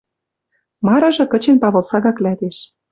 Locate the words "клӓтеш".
2.15-2.57